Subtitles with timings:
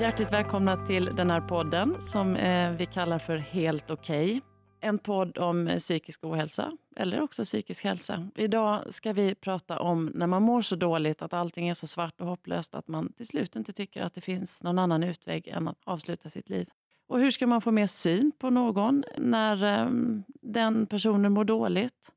[0.00, 4.30] Hjärtligt välkomna till den här podden som eh, vi kallar för Helt okej.
[4.30, 4.40] Okay.
[4.80, 8.28] En podd om eh, psykisk ohälsa, eller också psykisk hälsa.
[8.34, 12.20] Idag ska vi prata om när man mår så dåligt att allting är så svart
[12.20, 15.68] och hopplöst att man till slut inte tycker att det finns någon annan utväg än
[15.68, 16.68] att avsluta sitt liv.
[17.08, 22.12] Och hur ska man få mer syn på någon när ehm, den personen mår dåligt?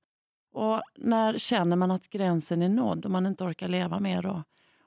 [0.54, 4.44] Och när känner man att gränsen är nådd och man inte orkar leva mer?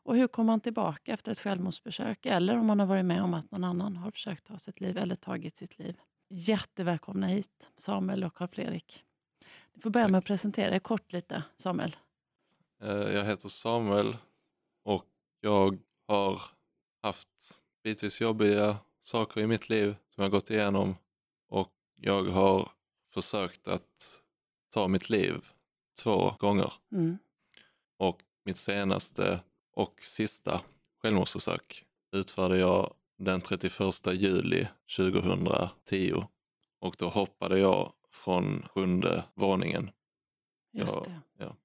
[0.09, 2.27] Och hur kommer man tillbaka efter ett självmordsförsök?
[2.27, 4.99] Eller om man har varit med om att någon annan har försökt ta sitt liv
[4.99, 5.97] eller tagit sitt liv.
[6.31, 9.05] Jättevälkomna hit, Samuel och Karl-Fredrik.
[9.75, 10.11] Ni får börja Tack.
[10.11, 11.97] med att presentera er kort lite, Samuel.
[12.83, 14.17] Eh, jag heter Samuel
[14.85, 15.05] och
[15.41, 16.41] jag har
[17.03, 20.97] haft bitvis jobbiga saker i mitt liv som jag gått igenom
[21.49, 22.69] och jag har
[23.09, 24.23] försökt att
[24.75, 25.47] ta mitt liv
[26.03, 26.73] två gånger.
[26.93, 27.19] Mm.
[27.99, 29.41] Och mitt senaste
[29.79, 30.61] och sista
[31.03, 33.73] självmordsförsök utförde jag den 31
[34.13, 34.67] juli
[34.97, 36.15] 2010
[36.81, 39.91] och då hoppade jag från sjunde våningen.
[40.73, 41.21] Just det.
[41.39, 41.57] Ja.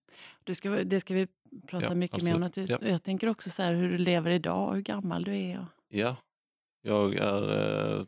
[0.44, 1.28] Det, ska, det ska vi
[1.68, 2.34] prata ja, mycket absolut.
[2.34, 2.42] mer om.
[2.42, 2.78] Naturligtvis.
[2.82, 2.88] Ja.
[2.88, 5.66] Jag tänker också så här, hur du lever idag och hur gammal du är.
[5.88, 6.16] Ja,
[6.82, 8.04] jag är eh,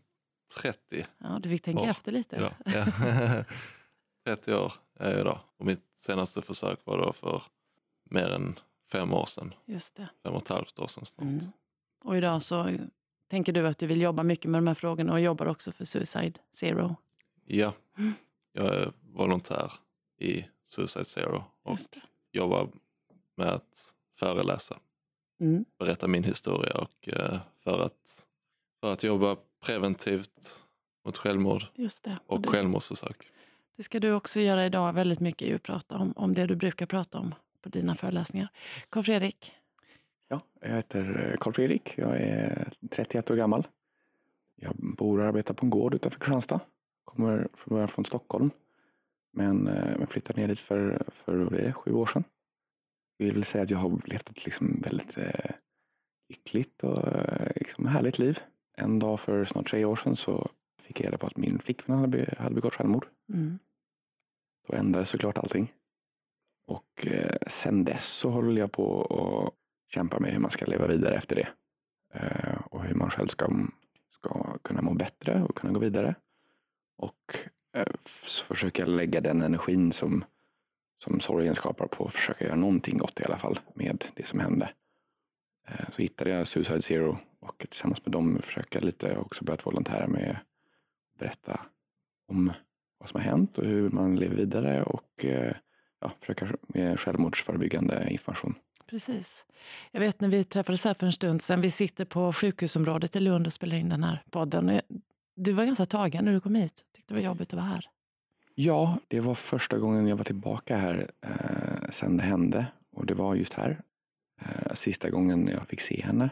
[0.62, 1.88] 30 Ja, du fick tänka år.
[1.88, 2.36] efter lite.
[2.36, 2.72] Ja,
[4.26, 4.36] ja.
[4.36, 7.44] 30 år är jag idag och mitt senaste försök var då för
[8.10, 8.56] mer än
[8.92, 9.54] fem år sedan.
[9.66, 10.10] Just det.
[10.24, 11.28] Fem och ett halvt år sedan snart.
[11.28, 11.40] Mm.
[12.04, 12.78] Och idag så
[13.28, 15.86] tänker du att du vill jobba mycket med de här frågorna och jobbar också för
[15.86, 16.96] Suicide Zero.
[17.46, 18.14] Ja, mm.
[18.54, 19.72] jag är volontär
[20.20, 21.80] i Suicide Zero och
[22.32, 22.70] jobbar
[23.36, 24.80] med att föreläsa,
[25.40, 25.66] mm.
[25.80, 28.28] berätta min historia och uh, för, att,
[28.82, 30.66] för att jobba preventivt
[31.06, 33.28] mot självmord och, och det, självmordsförsök.
[33.78, 36.86] Det ska du också göra idag väldigt mycket, att prata om, om det du brukar
[36.86, 38.48] prata om på dina föreläsningar.
[38.90, 39.54] Karl Fredrik?
[40.28, 41.94] Ja, jag heter eh, Karl Fredrik.
[41.98, 43.68] Jag är 31 år gammal.
[44.56, 46.60] Jag bor och arbetar på en gård utanför Kristianstad.
[47.06, 48.52] Kommer från början från Stockholm.
[49.34, 52.24] Men jag eh, flyttade ner dit för, för vad det, sju år sedan.
[53.18, 55.52] Jag vill säga att jag har levt ett liksom väldigt eh,
[56.30, 58.40] lyckligt och eh, liksom härligt liv.
[58.78, 60.50] En dag för snart tre år sedan så
[60.82, 63.08] fick jag reda på att min flickvän hade, hade begått självmord.
[63.34, 63.60] Mm.
[64.68, 65.72] Då ändrades såklart allting.
[66.68, 70.88] Och eh, sen dess så håller jag på att kämpa med hur man ska leva
[70.88, 71.48] vidare efter det.
[72.14, 73.50] Eh, och hur man själv ska,
[74.12, 76.16] ska kunna må bättre och kunna gå vidare.
[76.98, 77.38] Och
[77.78, 77.94] eh,
[78.48, 80.24] försöka lägga den energin som,
[81.04, 84.40] som sorgen skapar på att försöka göra någonting gott i alla fall med det som
[84.40, 84.70] hände.
[85.68, 90.08] Eh, så hittade jag Suicide Zero och tillsammans med dem försöka lite också börjat volontära
[90.08, 91.62] med att berätta
[92.28, 92.52] om
[92.98, 95.56] vad som har hänt och hur man lever vidare och eh,
[96.06, 98.56] ja, försöka med självmordsförebyggande information.
[98.90, 99.46] Precis.
[99.92, 103.20] Jag vet när vi träffades här för en stund sedan, vi sitter på sjukhusområdet i
[103.20, 104.82] Lund och spelar in den här podden.
[105.36, 107.90] Du var ganska tagen när du kom hit, tyckte det var jobbigt att vara här.
[108.56, 112.66] Ja, det var första gången jag var tillbaka här eh, sen det hände
[112.96, 113.82] och det var just här.
[114.42, 116.30] Eh, sista gången jag fick se henne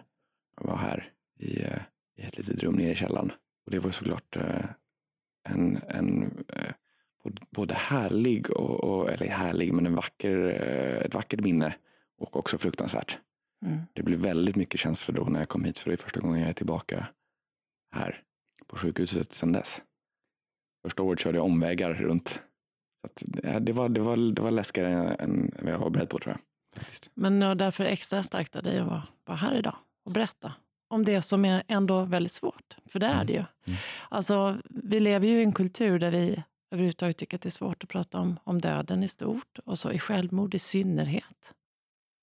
[0.61, 1.81] var här i, eh,
[2.17, 3.31] i ett litet rum nere i källaren.
[3.65, 4.65] Och det var såklart eh,
[5.49, 6.73] en, en eh,
[7.49, 11.75] både härlig och, och, eller härlig, men en vacker, eh, ett vackert minne
[12.17, 13.19] och också fruktansvärt.
[13.65, 13.79] Mm.
[13.93, 16.39] Det blev väldigt mycket känslor då när jag kom hit för det är första gången
[16.39, 17.07] jag är tillbaka
[17.95, 18.21] här
[18.67, 19.81] på sjukhuset sedan dess.
[20.83, 22.29] Första året körde jag omvägar runt.
[23.01, 26.09] Så att, ja, det, var, det, var, det var läskigare än vad jag var beredd
[26.09, 26.39] på tror jag.
[26.81, 27.11] Faktiskt.
[27.13, 29.75] Men därför extra starkt av dig att vara, vara här idag
[30.05, 30.53] och berätta
[30.89, 32.77] om det som är ändå väldigt svårt.
[32.85, 33.27] För det är mm.
[33.27, 33.43] det ju.
[33.65, 33.79] Mm.
[34.09, 37.83] Alltså, vi lever ju i en kultur där vi överhuvudtaget tycker att det är svårt
[37.83, 41.55] att prata om, om döden i stort och så i självmord i synnerhet.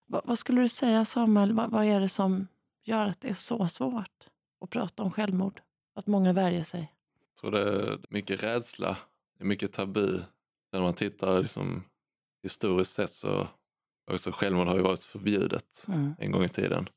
[0.08, 2.46] Va, vad skulle du säga Samuel, va, vad är det som
[2.84, 4.26] gör att det är så svårt
[4.64, 5.60] att prata om självmord?
[5.94, 6.92] Att många värjer sig?
[7.28, 8.96] Jag tror det är mycket rädsla,
[9.38, 10.20] det är mycket tabu.
[10.72, 11.84] När man tittar liksom,
[12.42, 13.48] historiskt sett så
[14.12, 16.14] också självmord har ju varit förbjudet mm.
[16.18, 16.88] en gång i tiden.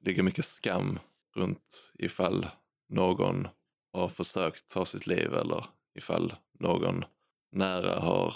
[0.00, 0.98] Det ligger mycket skam
[1.36, 2.46] runt ifall
[2.88, 3.48] någon
[3.92, 5.66] har försökt ta sitt liv eller
[5.98, 7.04] ifall någon
[7.52, 8.34] nära har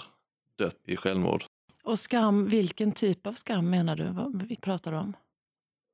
[0.59, 1.45] dött i självmord.
[1.85, 4.09] Och skam, vilken typ av skam menar du?
[4.09, 5.17] Vad vi pratar om?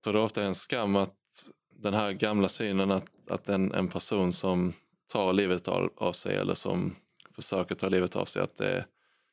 [0.05, 3.88] Tror det ofta är en skam att den här gamla synen att, att en, en
[3.88, 4.73] person som
[5.12, 6.97] tar livet av, av sig eller som
[7.31, 8.85] försöker ta livet av sig, att det är,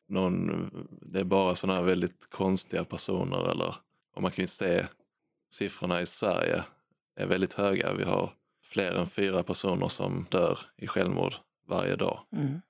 [0.08, 0.70] någon,
[1.02, 3.52] det är bara sådana här väldigt konstiga personer.
[3.52, 3.76] Eller,
[4.16, 4.86] och man kan ju se
[5.50, 6.64] siffrorna i Sverige
[7.16, 7.94] är väldigt höga.
[7.94, 8.32] Vi har
[8.64, 11.34] fler än fyra personer som dör i självmord
[11.68, 12.20] varje dag.
[12.32, 12.62] Mm.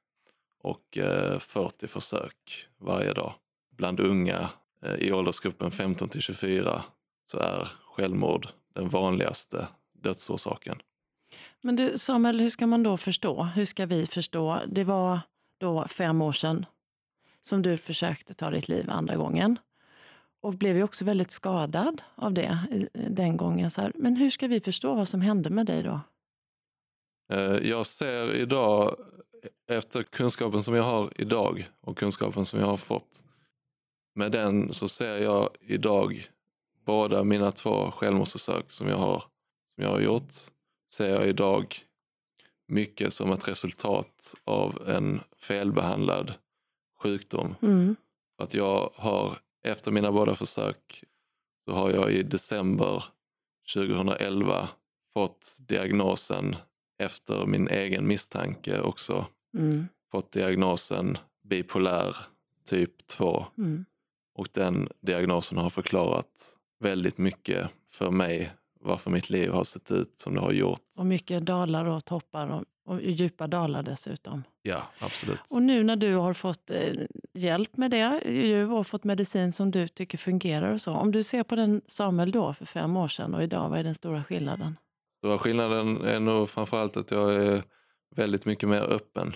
[0.63, 3.33] Och eh, 40 försök varje dag.
[3.71, 4.50] Bland unga
[4.81, 6.83] eh, i åldersgruppen 15 till 24
[7.31, 10.75] så är självmord den vanligaste dödsorsaken.
[11.62, 13.44] Men du Samuel, hur ska man då förstå?
[13.44, 14.62] Hur ska vi förstå?
[14.68, 15.19] Det var
[15.57, 16.65] då fem år sedan
[17.42, 19.59] som du försökte ta ditt liv andra gången.
[20.42, 22.59] Och blev ju också väldigt skadad av det
[22.94, 23.71] den gången.
[23.71, 23.92] Så här.
[23.95, 26.00] Men hur ska vi förstå vad som hände med dig då?
[27.30, 28.95] Eh, jag ser idag,
[29.69, 33.24] efter kunskapen som jag har idag och kunskapen som jag har fått,
[34.16, 36.27] med den så ser jag idag
[36.86, 39.24] båda mina två självmordsförsök som jag har,
[39.75, 40.31] som jag har gjort,
[40.92, 41.77] ser jag idag
[42.68, 46.33] mycket som ett resultat av en felbehandlad
[47.04, 47.56] sjukdom.
[47.62, 47.95] Mm.
[48.38, 51.04] Att jag har, efter mina båda försök,
[51.66, 53.04] så har jag i december
[53.74, 54.69] 2011
[55.13, 56.56] fått diagnosen
[56.97, 59.25] efter min egen misstanke också
[59.57, 59.88] Mm.
[60.12, 62.15] fått diagnosen bipolär
[62.69, 63.45] typ 2.
[63.57, 63.86] Mm.
[64.38, 68.51] Och den diagnosen har förklarat väldigt mycket för mig
[68.81, 70.81] varför mitt liv har sett ut som det har gjort.
[70.97, 74.44] Och mycket dalar och toppar och, och djupa dalar dessutom.
[74.62, 75.39] Ja, absolut.
[75.51, 76.94] Och nu när du har fått eh,
[77.33, 80.92] hjälp med det ju, och fått medicin som du tycker fungerar och så.
[80.92, 83.83] Om du ser på den Samuel då för fem år sedan och idag, vad är
[83.83, 84.77] den stora skillnaden?
[85.18, 87.64] Stora skillnaden är nog framförallt att jag är
[88.16, 89.36] väldigt mycket mer öppen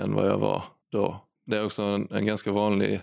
[0.00, 1.26] än vad jag var då.
[1.46, 3.02] Det är också en, en ganska vanlig,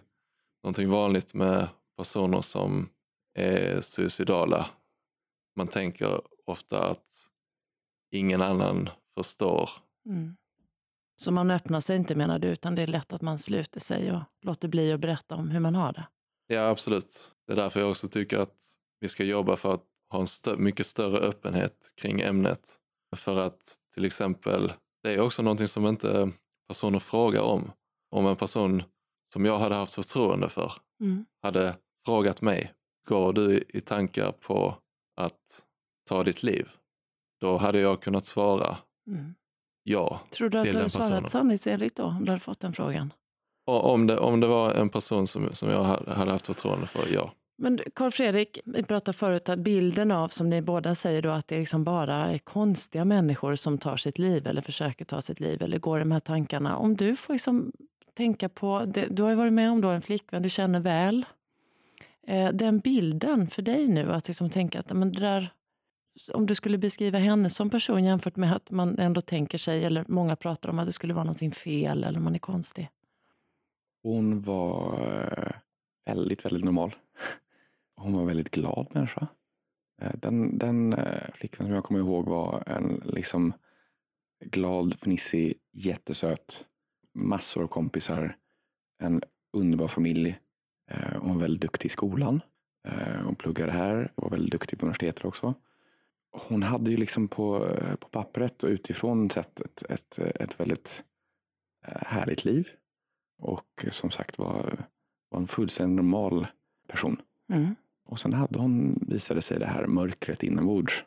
[0.63, 1.67] någonting vanligt med
[1.97, 2.89] personer som
[3.33, 4.69] är suicidala.
[5.55, 7.07] Man tänker ofta att
[8.11, 9.69] ingen annan förstår.
[10.09, 10.35] Mm.
[11.21, 14.11] Så man öppnar sig inte menar du, utan det är lätt att man sluter sig
[14.11, 16.07] och låter bli att berätta om hur man har det.
[16.47, 17.35] Ja, absolut.
[17.47, 20.55] Det är därför jag också tycker att vi ska jobba för att ha en stö
[20.57, 22.75] mycket större öppenhet kring ämnet.
[23.15, 24.73] För att till exempel,
[25.03, 26.31] det är också någonting som inte
[26.67, 27.71] personer frågar om.
[28.11, 28.83] Om en person
[29.33, 30.71] som jag hade haft förtroende för
[31.01, 31.25] Mm.
[31.43, 31.75] hade
[32.05, 32.73] frågat mig,
[33.07, 34.75] går du i tankar på
[35.17, 35.65] att
[36.09, 36.69] ta ditt liv?
[37.41, 38.77] Då hade jag kunnat svara
[39.07, 39.33] Mm.
[39.83, 40.21] ja.
[40.29, 43.13] Tror du att du hade svarat sanningsenligt då, om du hade fått den frågan?
[43.65, 47.31] Om, det, om det var en person som, som jag hade haft förtroende för, ja.
[47.59, 51.47] Men Carl Fredrik, vi pratade förut att bilden av, som ni båda säger, då, att
[51.47, 55.61] det liksom bara är konstiga människor som tar sitt liv eller försöker ta sitt liv
[55.61, 56.77] eller går i de här tankarna.
[56.77, 57.71] Om du får liksom
[58.13, 61.25] tänka på, det, du har ju varit med om då en flickvän du känner väl.
[62.27, 65.49] Eh, den bilden för dig nu, att liksom tänka att men det där,
[66.33, 70.05] om du skulle beskriva henne som person jämfört med att man ändå tänker sig, eller
[70.07, 72.89] många pratar om att det skulle vara någonting fel eller man är konstig.
[74.03, 75.51] Hon var eh,
[76.05, 76.95] väldigt, väldigt normal.
[77.97, 79.27] Hon var en väldigt glad människa.
[80.01, 83.53] Eh, den, den eh, flickvän som jag kommer ihåg var en liksom
[84.45, 86.65] glad, fnissig, jättesöt.
[87.13, 88.35] Massor av kompisar.
[89.03, 89.21] En
[89.53, 90.39] underbar familj.
[90.91, 92.41] Eh, hon var väldigt duktig i skolan.
[93.23, 95.53] Hon pluggade här och var väldigt duktig på universitetet också.
[96.47, 101.03] Hon hade ju liksom på, på pappret och utifrån sett ett, ett, ett väldigt
[101.85, 102.67] härligt liv.
[103.37, 104.85] Och som sagt var,
[105.29, 106.47] var en fullständigt normal
[106.87, 107.21] person.
[107.53, 107.75] Mm.
[108.07, 111.05] Och sen hade hon, visade sig det här mörkret inombords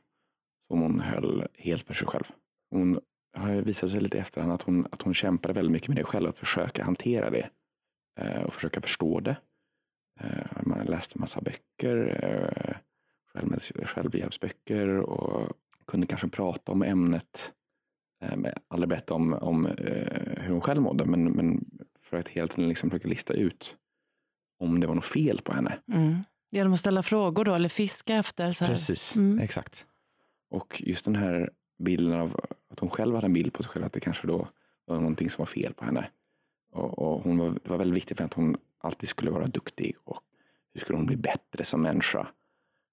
[0.68, 2.24] som hon höll helt för sig själv.
[2.70, 3.00] Hon
[3.36, 6.04] har visat sig lite i efterhand att hon, att hon kämpade väldigt mycket med det
[6.04, 7.50] själv och försöka hantera det.
[8.20, 9.36] Eh, och försöka förstå det.
[10.20, 12.76] Eh, man läste massa böcker, eh,
[13.32, 15.52] själv, självhjälpsböcker och
[15.86, 17.52] kunde kanske prata om ämnet.
[18.22, 21.64] Eh, aldrig berätta om, om eh, hur hon själv mådde, men, men
[21.98, 23.76] för att helt liksom försöka lista ut
[24.58, 25.78] om det var något fel på henne.
[25.92, 26.18] Mm.
[26.50, 28.52] Genom att ställa frågor då, eller fiska efter?
[28.52, 28.72] Så här.
[28.72, 29.38] Precis, Mm.
[29.38, 29.86] exakt.
[30.50, 31.50] Och just den här
[31.84, 32.40] bilden av
[32.70, 34.48] att hon själv hade en bild på sig själv, att det kanske då
[34.84, 36.10] var någonting som var fel på henne.
[36.72, 40.20] Och, och hon var, var väldigt viktigt för att hon alltid skulle vara duktig och
[40.74, 42.26] hur skulle hon bli bättre som människa?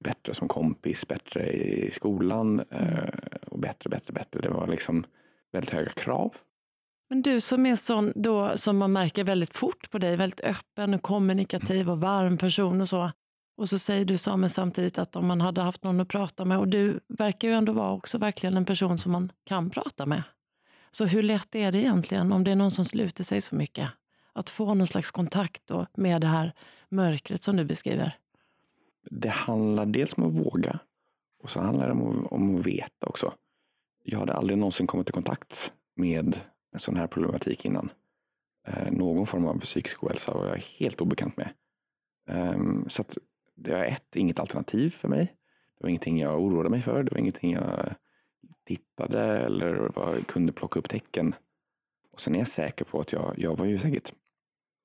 [0.03, 3.09] Bättre som kompis, bättre i skolan eh,
[3.47, 4.39] och bättre, bättre, bättre.
[4.41, 5.05] Det var liksom
[5.51, 6.35] väldigt höga krav.
[7.09, 10.93] Men du som är sån då, som man märker väldigt fort på dig, väldigt öppen
[10.93, 13.11] och kommunikativ och varm person och så.
[13.57, 16.57] Och så säger du Samuel samtidigt att om man hade haft någon att prata med
[16.59, 20.23] och du verkar ju ändå vara också verkligen en person som man kan prata med.
[20.91, 23.89] Så hur lätt är det egentligen om det är någon som sluter sig så mycket?
[24.33, 26.53] Att få någon slags kontakt då med det här
[26.89, 28.17] mörkret som du beskriver.
[29.11, 30.79] Det handlar dels om att våga
[31.43, 33.33] och så handlar det om, att- om att veta också.
[34.03, 36.37] Jag hade aldrig någonsin kommit i kontakt med
[36.73, 37.89] en sån här problematik innan.
[38.67, 41.49] Eh, någon form av psykisk ohälsa var jag helt obekant med.
[42.29, 43.17] Eh, så att
[43.57, 45.33] det var ett, inget alternativ för mig.
[45.77, 47.03] Det var ingenting jag oroade mig för.
[47.03, 47.89] Det var ingenting jag
[48.63, 51.35] tittade eller var, kunde plocka upp tecken.
[52.11, 54.13] Och sen är jag säker på att jag, jag var ju säkert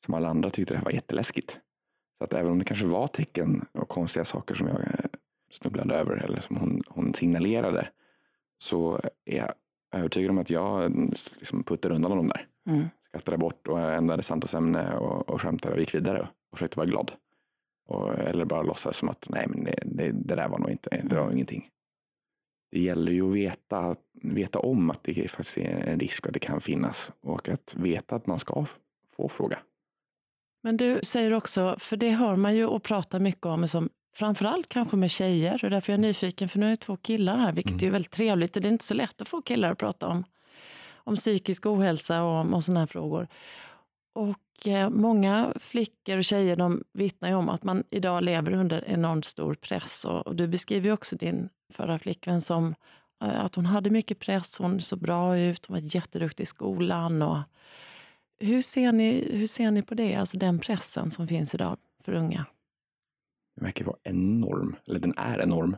[0.04, 1.60] som alla andra tyckte det här var jätteläskigt.
[2.18, 5.04] Så att även om det kanske var tecken och konstiga saker som jag eh,
[5.50, 7.88] snubblade över eller som hon, hon signalerade
[8.58, 9.52] så är jag
[9.94, 10.94] övertygad om att jag
[11.38, 12.46] liksom puttade undan honom där.
[12.66, 12.88] Mm.
[13.00, 17.12] Skrattade bort och ändrade samtalsämne och, och skämtade och gick vidare och försökte vara glad.
[17.88, 21.02] Och, eller bara låtsas som att nej, men det, det, det där var nog inte,
[21.04, 21.68] det var ingenting.
[22.70, 26.38] Det gäller ju att veta, veta om att det faktiskt är en risk att det
[26.38, 28.66] kan finnas och att veta att man ska
[29.16, 29.58] få fråga.
[30.62, 34.68] Men du säger också, för det hör man ju och pratar mycket om, som framförallt
[34.68, 35.64] kanske med tjejer.
[35.64, 37.86] Och därför är jag nyfiken, för nu är det två killar här, vilket mm.
[37.88, 38.56] är väldigt trevligt.
[38.56, 40.24] Och det är inte så lätt att få killar att prata om,
[40.94, 43.28] om psykisk ohälsa och om, om sådana här frågor.
[44.12, 48.84] Och eh, många flickor och tjejer de vittnar ju om att man idag lever under
[48.86, 50.04] enormt stor press.
[50.04, 52.74] Och, och du beskriver ju också din förra flickvän som
[53.24, 57.22] eh, att hon hade mycket press, hon såg bra ut, hon var jätteduktig i skolan.
[57.22, 57.38] Och,
[58.38, 62.12] hur, ser ni, hur ser ni på det, alltså den pressen som finns idag för
[62.12, 62.46] unga?
[63.56, 65.76] Den verkar vara enorm, eller den är enorm.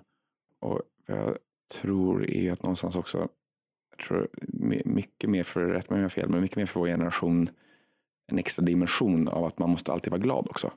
[0.60, 1.36] Och jag
[1.82, 3.28] tror är att någonstans också,
[3.90, 4.28] jag tror
[4.84, 7.50] mycket mer för, rätt mig om jag fel, men mycket mer för vår generation,
[8.26, 10.70] en extra dimension av att man måste alltid vara glad också.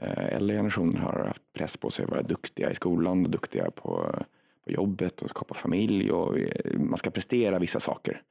[0.00, 4.14] Eh, äldre generationer har haft press på sig att vara duktiga i skolan, duktiga på,
[4.64, 8.22] på jobbet och skapa familj och eh, man ska prestera vissa saker.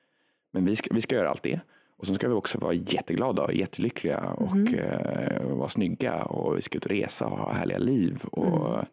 [0.51, 1.59] Men vi ska, vi ska göra allt det.
[1.97, 4.73] Och så ska vi också vara jätteglada och jättelyckliga och mm.
[4.75, 8.23] eh, vara snygga och vi ska ut och resa och ha härliga liv.
[8.31, 8.85] Och, mm.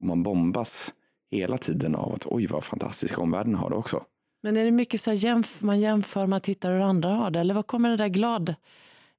[0.00, 0.94] Man bombas
[1.30, 4.04] hela tiden av att oj vad fantastisk omvärlden har det också.
[4.42, 7.40] Men är det mycket så jämf man jämför, man tittar hur andra har det?
[7.40, 8.54] Eller vad kommer det där glad,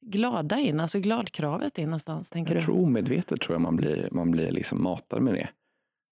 [0.02, 2.30] glada in, alltså gladkravet in någonstans?
[2.30, 2.66] Tänker jag du?
[2.66, 5.50] tror omedvetet tror jag man blir, man blir liksom matad med det.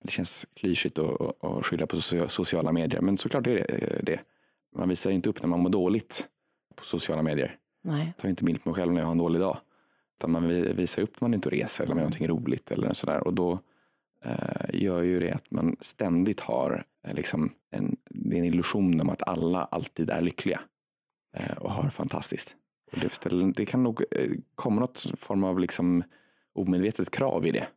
[0.04, 4.20] Det känns klyschigt att, att skylla på sociala medier, men såklart är det det.
[4.76, 6.28] Man visar inte upp när man mår dåligt
[6.76, 7.56] på sociala medier.
[7.84, 8.06] Nej.
[8.06, 9.58] Jag tar inte bild på mig själv när jag har en dålig dag.
[10.18, 12.94] Utan man visar upp när man är ute och reser eller med någonting roligt eller
[12.94, 13.28] sådär.
[13.28, 13.60] Och då
[14.26, 19.02] eh, gör ju det att man ständigt har eh, liksom en, det är en illusion
[19.02, 20.62] om att alla alltid är lyckliga
[21.38, 22.56] eh, och har fantastiskt.
[22.92, 26.04] Och det, det kan nog eh, komma något form av liksom
[26.54, 27.68] omedvetet krav i det.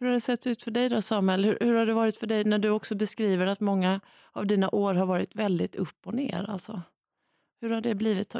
[0.00, 1.44] Hur har det sett ut för dig då Samuel?
[1.44, 4.00] Hur, hur, har det varit för dig när du också beskriver att många
[4.32, 6.50] av dina år har varit väldigt upp och ner?
[6.50, 6.82] Alltså?
[7.60, 8.36] Hur har det blivit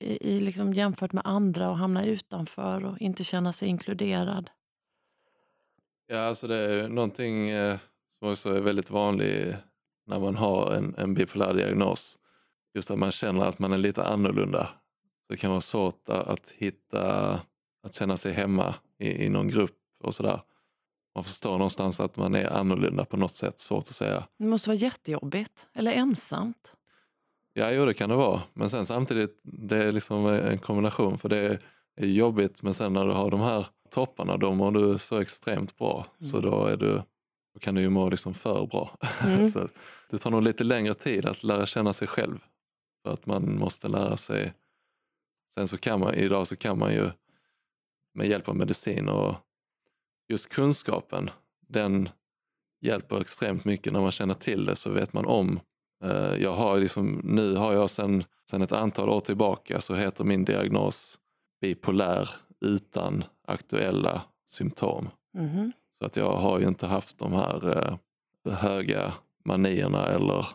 [0.00, 4.50] i, i liksom jämfört med andra och hamna utanför och inte känna sig inkluderad?
[6.06, 7.78] Ja, alltså det är någonting eh,
[8.18, 9.54] som också är väldigt vanligt
[10.06, 12.18] när man har en, en bipolär diagnos.
[12.74, 14.68] Just att man känner att man är lite annorlunda.
[15.30, 17.32] Det kan vara svårt att, hitta,
[17.82, 20.40] att känna sig hemma i, i någon grupp och sådär.
[21.14, 24.26] Man förstår någonstans att man är annorlunda på något sätt, svårt att säga.
[24.38, 26.74] Det måste vara jättejobbigt, eller ensamt.
[27.54, 28.42] Ja, jo det kan det vara.
[28.54, 31.18] Men sen samtidigt, det är liksom en kombination.
[31.18, 31.58] För det
[31.96, 35.78] är jobbigt, men sen när du har de här topparna, då mår du så extremt
[35.78, 36.06] bra.
[36.20, 36.30] Mm.
[36.30, 37.02] Så då, är du,
[37.54, 38.96] då kan du ju må liksom för bra.
[39.24, 39.46] Mm.
[39.48, 39.68] så
[40.10, 42.38] det tar nog lite längre tid att lära känna sig själv.
[43.02, 44.52] För att man måste lära sig.
[45.54, 47.10] Sen så kan man, idag så kan man ju
[48.14, 49.34] med hjälp av medicin och
[50.28, 51.30] just kunskapen,
[51.68, 52.08] den
[52.80, 53.92] hjälper extremt mycket.
[53.92, 55.60] När man känner till det så vet man om
[56.04, 60.24] Eh, jag har liksom, nu har jag sedan sen ett antal år tillbaka så heter
[60.24, 61.18] min diagnos
[61.60, 62.30] bipolär
[62.60, 65.08] utan aktuella symptom.
[65.38, 65.72] Mm.
[65.98, 69.12] Så att jag har ju inte haft de här eh, höga
[69.44, 70.46] manierna eller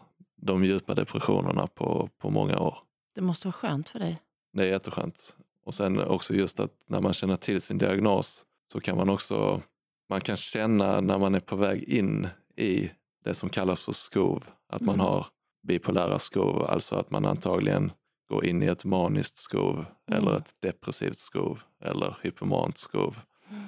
[0.41, 2.77] de djupa depressionerna på, på många år.
[3.15, 4.19] Det måste vara skönt för dig.
[4.55, 5.37] Det är jätteskönt.
[5.65, 9.61] Och sen också just att när man känner till sin diagnos så kan man också,
[10.09, 12.91] man kan känna när man är på väg in i
[13.23, 15.05] det som kallas för skov, att man mm.
[15.05, 15.27] har
[15.67, 17.91] bipolära skov, alltså att man antagligen
[18.29, 19.87] går in i ett maniskt skov mm.
[20.07, 23.17] eller ett depressivt skov eller hypomant skov.
[23.49, 23.63] Mm.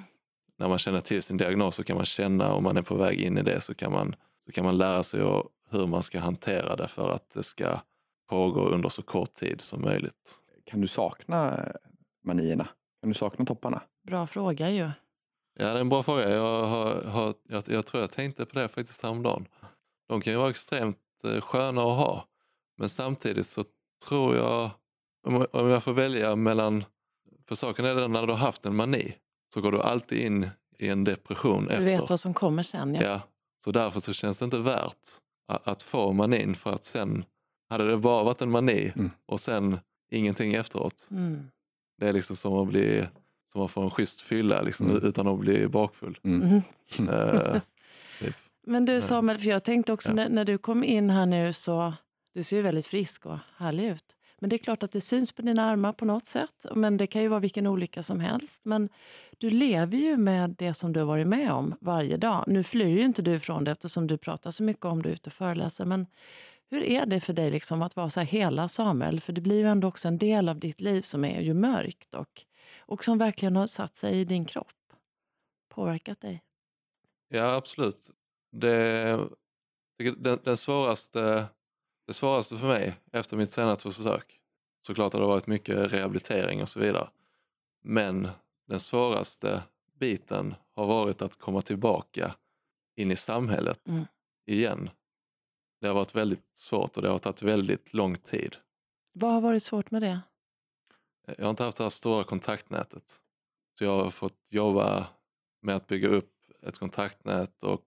[0.58, 3.20] När man känner till sin diagnos så kan man känna om man är på väg
[3.20, 4.14] in i det så kan man,
[4.46, 5.20] så kan man lära sig
[5.70, 7.78] hur man ska hantera det för att det ska
[8.28, 10.38] pågå under så kort tid som möjligt.
[10.68, 11.68] Kan du sakna
[12.24, 12.64] manierna?
[13.00, 13.82] Kan du sakna topparna?
[14.06, 14.90] Bra fråga ju.
[15.58, 16.30] Ja, det är en bra fråga.
[16.30, 19.46] Jag, har, har, jag, jag tror jag tänkte på det faktiskt häromdagen.
[20.08, 22.24] De kan ju vara extremt Eh, sköna att ha.
[22.78, 23.64] Men samtidigt så
[24.08, 24.70] tror jag,
[25.52, 26.84] om jag får välja mellan,
[27.48, 29.14] för saken är den när du har haft en mani
[29.54, 31.84] så går du alltid in i en depression du efter.
[31.84, 33.02] Du vet vad som kommer sen ja.
[33.02, 33.20] ja.
[33.64, 35.08] Så därför så känns det inte värt
[35.64, 37.24] att få manin för att sen,
[37.70, 39.10] hade det bara varit en mani mm.
[39.26, 39.80] och sen
[40.10, 41.08] ingenting efteråt.
[41.10, 41.50] Mm.
[41.98, 43.06] Det är liksom som att bli
[43.52, 45.06] som att få en schysst fylla liksom, mm.
[45.06, 46.18] utan att bli bakfull.
[46.24, 46.62] Mm.
[47.00, 47.56] Uh,
[48.66, 50.14] Men du Samuel, för jag tänkte också ja.
[50.14, 51.94] när, när, du kom in här nu så,
[52.34, 54.04] du ser ju väldigt frisk och härlig ut.
[54.40, 56.66] Men det är klart att det syns på dina armar på något sätt.
[56.74, 58.64] Men det kan ju vara vilken olycka som helst.
[58.64, 58.88] Men
[59.38, 62.44] du lever ju med det som du har varit med om varje dag.
[62.46, 65.28] Nu flyr ju inte du ifrån det eftersom du pratar så mycket om det ute
[65.28, 65.84] och föreläser.
[65.84, 66.06] Men
[66.70, 69.20] Hur är det för dig liksom att vara så hela Samuel?
[69.20, 72.14] För det blir ju ändå också en del av ditt liv som är ju mörkt
[72.14, 72.44] och,
[72.78, 74.72] och som verkligen har satt sig i din kropp.
[75.74, 76.42] Påverkat dig.
[77.28, 78.10] Ja, absolut.
[78.52, 79.18] Det,
[80.16, 81.46] den, den svåraste,
[82.06, 84.40] det svåraste för mig efter mitt senaste försök,
[84.86, 87.08] såklart har det varit mycket rehabilitering och så vidare.
[87.84, 88.28] Men
[88.68, 89.62] den svåraste
[90.00, 92.34] biten har varit att komma tillbaka
[92.96, 94.04] in i samhället Mm.
[94.46, 94.90] igen.
[95.80, 98.56] Det har varit väldigt svårt och det har tagit väldigt lång tid.
[99.12, 100.20] Vad har varit svårt med det?
[101.36, 103.16] Jag har inte haft det här stora kontaktnätet.
[103.78, 105.06] Så jag har fått jobba
[105.62, 106.32] med att bygga upp
[106.62, 107.84] ett kontaktnät och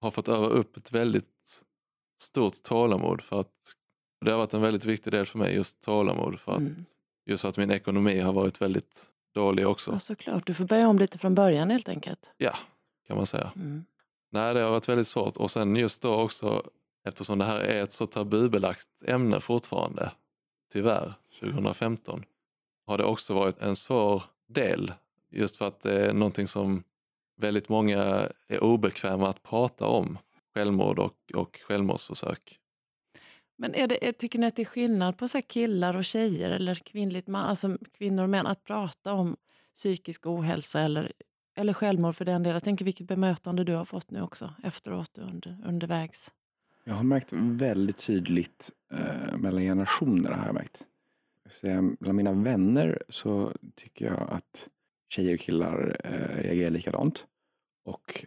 [0.00, 1.62] har fått öva upp ett väldigt
[2.22, 3.72] stort tålamod för att
[4.24, 6.76] det har varit en väldigt viktig del för mig, just tålamod för att Mm.
[7.26, 10.46] just för att min ekonomi har varit väldigt dålig också, Ja, såklart.
[10.46, 12.32] Du får börja om lite från början helt enkelt.
[13.06, 13.52] kan man säga.
[13.56, 13.84] Mm.
[14.30, 16.70] Nej, det har varit väldigt svårt och sen just då också
[17.06, 20.10] eftersom det här är ett så tabubelagt ämne fortfarande,
[20.72, 22.24] tyvärr, 2015,
[22.86, 24.92] har det också varit en svår del
[25.30, 26.82] just för att det är någonting som
[27.40, 30.18] väldigt många är obekväma att prata om,
[30.54, 32.58] självmord och, och självmordsförsök.
[33.58, 36.50] Men är det, tycker ni att det är skillnad på så här killar och tjejer
[36.50, 39.36] eller kvinnligt man, alltså kvinnor och män att prata om
[39.74, 41.12] psykisk ohälsa eller,
[41.56, 42.54] eller självmord för den delen?
[42.54, 46.32] Jag tänker vilket bemötande du har fått nu också efteråt under, undervägs.
[46.88, 50.84] Jag har märkt väldigt tydligt eh, mellan generationer har jag märkt.
[51.50, 54.68] Så bland mina vänner så tycker jag att
[55.08, 57.26] tjejer och killar eh, reagerar likadant.
[57.84, 58.26] Och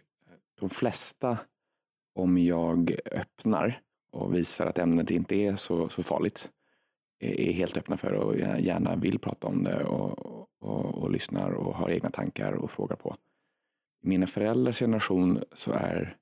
[0.60, 1.38] de flesta,
[2.14, 3.80] om jag öppnar
[4.12, 6.50] och visar att ämnet inte är så, så farligt,
[7.18, 10.26] är, är helt öppna för det och gärna vill prata om det och,
[10.60, 13.16] och, och lyssnar och har egna tankar och frågar på.
[14.02, 16.16] I mina föräldrars generation så är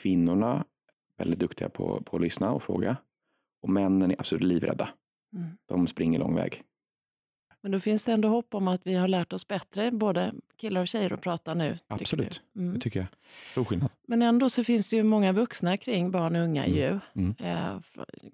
[0.00, 0.64] kvinnorna
[1.18, 2.96] väldigt duktiga på, på att lyssna och fråga.
[3.62, 4.88] Och männen är absolut livrädda.
[5.36, 5.48] Mm.
[5.66, 6.62] De springer lång väg.
[7.62, 10.80] Men då finns det ändå hopp om att vi har lärt oss bättre, både killar
[10.80, 11.78] och tjejer, att prata nu.
[11.86, 12.40] Absolut.
[12.56, 12.80] Mm.
[12.80, 13.08] tycker jag.
[13.50, 13.90] Stor skillnad.
[14.06, 16.76] Men ändå så finns det ju många vuxna kring barn och unga Mm.
[16.76, 17.00] ju.
[17.14, 17.34] Mm.
[17.38, 17.80] Eh,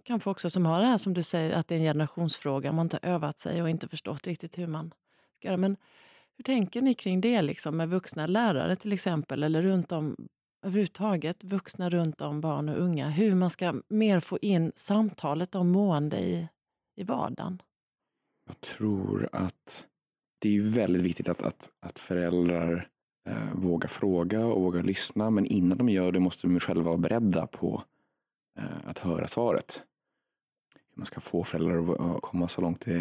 [0.04, 2.72] kanske också som har det här som du säger, att det är en generationsfråga.
[2.72, 4.94] Man inte har övat sig och inte förstått riktigt hur man
[5.34, 5.56] ska göra.
[5.56, 5.76] Men
[6.36, 10.16] hur tänker ni kring det liksom, med vuxna lärare till exempel, eller runt om
[10.62, 13.08] överhuvudtaget vuxna runt om barn och unga?
[13.08, 16.48] Hur man ska mer få in samtalet om mående i,
[16.96, 17.62] i vardagen?
[18.46, 19.86] Jag tror att
[20.38, 22.88] det är väldigt viktigt att, att, att föräldrar
[23.28, 25.30] eh, vågar fråga och vågar lyssna.
[25.30, 27.82] Men innan de gör det måste de själva vara beredda på
[28.58, 29.82] eh, att höra svaret.
[30.74, 32.94] Hur man ska få föräldrar att att komma så långt, det,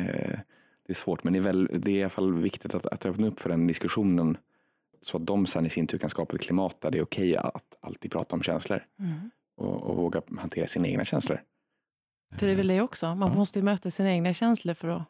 [0.86, 1.24] det är svårt.
[1.24, 3.50] Men det är, väl, det är i alla fall viktigt att, att öppna upp för
[3.50, 4.38] den diskussionen.
[5.02, 7.38] Så att de sen i sin tur kan skapa ett klimat där det är okej
[7.38, 8.84] att alltid prata om känslor.
[9.58, 11.42] Och, och våga hantera sina egna känslor.
[12.38, 13.36] För det är väl det också, man Ja.
[13.38, 15.04] måste ju möta sina egna känslor för att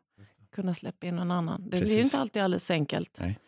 [0.51, 1.61] kunna släppa in någon annan.
[1.63, 2.03] Det blir ju Precis.
[2.03, 3.17] inte alltid alldeles enkelt.
[3.21, 3.39] Nej.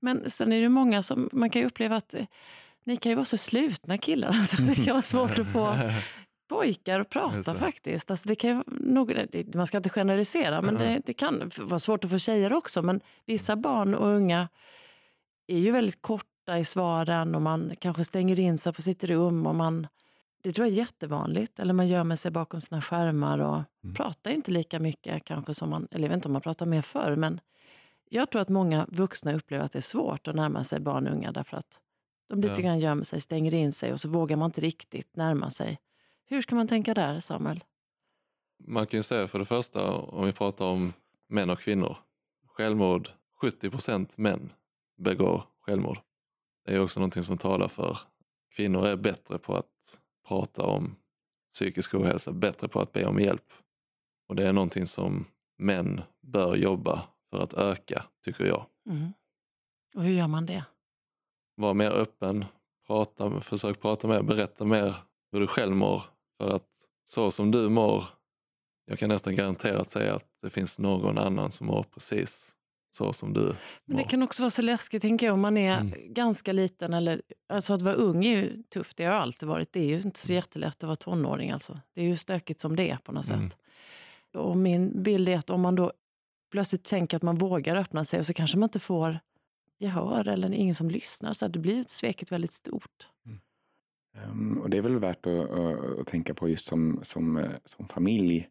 [0.00, 2.24] Men sen är det många som, man kan ju uppleva att eh,
[2.84, 4.28] ni kan ju vara så slutna killar.
[4.40, 5.76] Alltså, det kan vara svårt att få
[6.48, 8.10] pojkar att prata faktiskt.
[8.10, 9.18] Alltså, det kan nog,
[9.54, 12.82] man ska inte generalisera, men det, det kan vara svårt att få tjejer också.
[12.82, 14.48] Men vissa barn och unga
[15.46, 19.46] är ju väldigt korta i svaren och man kanske stänger in sig på sitt rum.
[19.46, 19.86] Och man,
[20.42, 21.58] det tror jag är jättevanligt.
[21.58, 23.94] Eller man gömmer sig bakom sina skärmar och Mm.
[23.94, 26.82] pratar inte lika mycket kanske som man, eller jag vet inte om man pratar mer
[26.82, 27.40] förr, men
[28.08, 31.12] jag tror att många vuxna upplever att det är svårt att närma sig barn och
[31.12, 31.80] unga därför att
[32.28, 32.60] de lite Ja.
[32.60, 35.78] grann gömmer sig, stänger in sig och så vågar man inte riktigt närma sig.
[36.26, 37.64] Hur ska man tänka där, Samuel?
[38.66, 40.92] Man kan ju säga för det första, om vi pratar om
[41.28, 41.96] män och kvinnor,
[42.46, 43.08] självmord,
[43.42, 44.52] 70% män
[44.96, 45.98] begår självmord.
[46.64, 47.98] Det är också någonting som talar för
[48.54, 50.96] kvinnor är bättre på att prata om
[51.52, 53.52] psykisk ohälsa, bättre på att be om hjälp.
[54.28, 55.26] Och det är någonting som
[55.58, 58.66] män bör jobba för att öka, tycker jag.
[58.90, 59.12] Mm.
[59.94, 60.64] Och hur gör man det?
[61.56, 62.44] Var mer öppen,
[62.86, 64.96] prata, försök prata mer, berätta mer
[65.32, 66.02] hur du själv mår.
[66.38, 68.04] För att så som du mår,
[68.84, 72.56] jag kan nästan garanterat säga att det finns någon annan som mår precis
[72.94, 73.54] så som du
[73.84, 76.14] Men det kan också vara så läskigt, tänker jag, om man är Mm.
[76.14, 76.94] ganska liten.
[76.94, 79.72] Eller, alltså att vara ung är ju tufft, det har alltid varit.
[79.72, 81.50] Det är ju inte så jättelätt att vara tonåring.
[81.50, 81.80] Alltså.
[81.94, 83.40] Det är ju stökigt som det är på något Mm.
[83.50, 83.58] sätt.
[84.34, 85.92] Och min bild är att om man då
[86.52, 89.18] plötsligt tänker att man vågar öppna sig och så kanske man inte får
[89.78, 91.32] gehör eller ingen som lyssnar.
[91.32, 93.06] Så att det blir sveket väldigt stort.
[94.30, 97.50] Um, och det är väl värt att, att, att tänka på just som, som, eh,
[97.64, 98.48] som familj.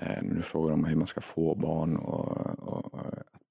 [0.00, 2.49] Eh, när du frågar om hur man ska få barn och,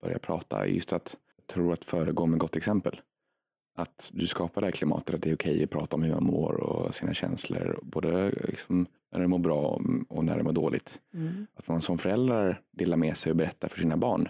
[0.01, 0.67] börja prata.
[0.67, 1.17] Just att
[1.49, 3.01] tror att föregå med gott exempel.
[3.75, 6.23] Att du skapar det här klimatet att det är okej att prata om hur man
[6.23, 7.79] mår och sina känslor.
[7.83, 11.01] Både liksom när det mår bra och när det mår dåligt.
[11.13, 11.47] Mm.
[11.55, 14.29] Att man som föräldrar delar med sig och berättar för sina barn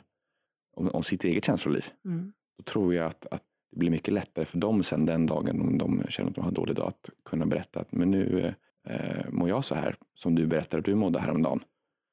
[0.75, 1.85] om, om sitt eget känsloliv.
[2.05, 2.33] Mm.
[2.57, 5.77] Då tror jag att, att det blir mycket lättare för dem sen den dagen om
[5.77, 8.53] de känner att de har en dålig dag att kunna berätta att men nu
[8.87, 11.63] eh, mår jag så här som du berättade att du mådde häromdagen.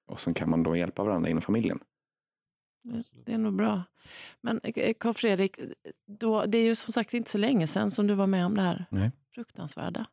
[0.08, 1.78] Och sen kan man då hjälpa varandra inom familjen.
[3.24, 3.82] Det är nog bra.
[4.40, 5.60] Men eh, Karl Fredrik,
[6.06, 8.54] då, det är ju som sagt inte så länge sedan som du var med om
[8.54, 9.10] det här Nej.
[9.34, 10.06] fruktansvärda.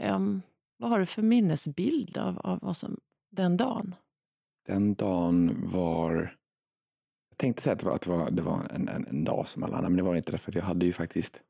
[0.00, 0.42] Um,
[0.76, 3.00] vad har du för minnesbild av, av vad som,
[3.30, 3.94] den dagen?
[4.66, 6.36] Den dagen var...
[7.30, 9.48] Jag tänkte säga att det var, att det var, det var en, en, en dag
[9.48, 10.34] som alla andra, men det var det inte.
[10.34, 11.42] Att jag hade ju faktiskt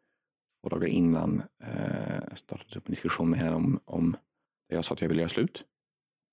[0.63, 4.17] två dagar innan eh, startat upp en diskussion med henne om, om
[4.69, 5.65] jag sa att jag ville göra slut.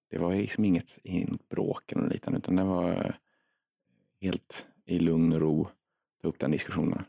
[0.09, 3.13] Det var liksom inget, inget bråk eller liknande, utan det var eh,
[4.21, 5.67] helt i lugn och ro
[6.21, 7.03] ta upp den diskussionen.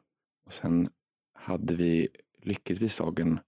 [0.47, 0.89] Och sen
[1.35, 2.09] hade vi
[2.43, 3.39] lyckligtvis dagen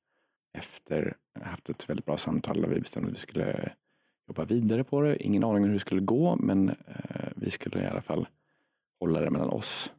[0.58, 3.72] efter haft ett väldigt bra samtal där vi bestämde att vi skulle
[4.28, 5.22] jobba vidare på det.
[5.22, 8.28] Ingen aning om hur det skulle gå, men eh, vi skulle i alla fall
[9.00, 9.92] hålla det mellan oss.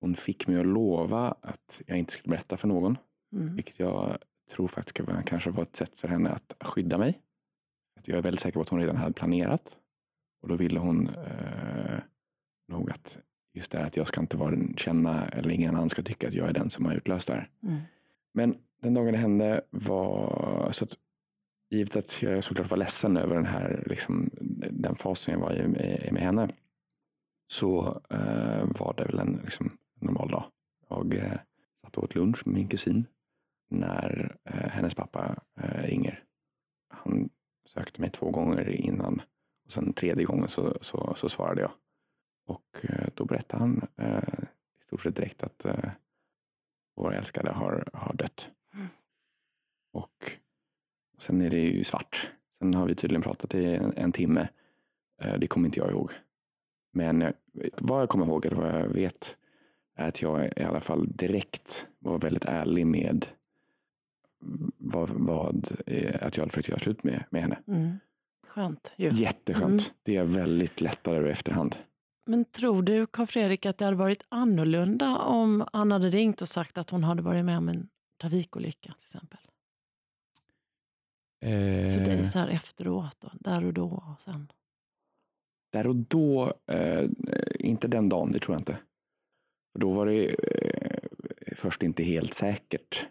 [0.00, 2.98] Hon fick mig att lova att jag inte skulle berätta för någon,
[3.32, 3.54] Mm.
[3.54, 4.18] vilket jag
[4.50, 7.20] tror faktiskt var, kanske var ett sätt för henne att skydda mig.
[7.98, 9.76] Att jag är väldigt säker på att hon redan hade planerat.
[10.42, 11.98] Och då ville hon eh,
[12.68, 13.18] nog att
[13.54, 16.28] just det här att jag ska inte vara den, känna, eller ingen annan ska tycka
[16.28, 17.50] att jag är den som har utlöst det här.
[17.62, 17.80] Mm.
[18.34, 20.96] Men den dagen det hände var så att
[21.70, 24.30] givet att jag såklart var ledsen över den här liksom,
[24.70, 26.48] den fasen jag var i med, med henne
[27.52, 30.44] så eh, var det väl en liksom, normal dag.
[30.88, 31.38] Jag eh,
[31.82, 33.06] satt och åt lunch med min kusin
[33.70, 36.24] när eh, hennes pappa eh, ringer.
[36.88, 37.28] Han
[37.68, 39.22] sökte mig två gånger innan
[39.64, 41.70] och sen tredje gången så, så, så svarade jag.
[42.46, 44.44] Och eh, då berättade han eh,
[44.80, 45.90] i stort sett direkt att eh,
[46.96, 48.50] vår älskade har, har dött.
[48.74, 48.88] Mm.
[49.92, 50.32] Och
[51.18, 52.32] sen är det ju svart.
[52.58, 54.48] Sen har vi tydligen pratat i en, en timme.
[55.22, 56.12] Eh, det kommer inte jag ihåg.
[56.92, 57.32] Men eh,
[57.78, 59.36] vad jag kommer ihåg, eller vad jag vet,
[59.94, 63.26] är att jag i alla fall direkt var väldigt ärlig med
[64.78, 67.58] vad, vad eh, att jag hade försökt göra slut med, med henne.
[67.66, 67.98] Mm.
[68.46, 69.10] Skönt ju.
[69.10, 69.82] Jätteskönt.
[69.82, 69.94] Mm.
[70.02, 71.76] Det är väldigt lättare över efterhand.
[72.28, 76.48] Men tror du, Karl Fredrik, att det hade varit annorlunda om han hade ringt och
[76.48, 77.88] sagt att hon hade varit med om en
[78.20, 79.38] trafikolycka till exempel?
[81.40, 84.52] För dig så här efteråt, då, där och då och sen?
[85.72, 87.10] Där och då, eh,
[87.58, 88.78] inte den dagen, det tror jag inte.
[89.72, 93.08] För då var det eh, först inte helt säkert